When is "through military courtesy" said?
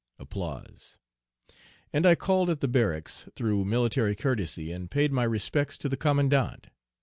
3.35-4.71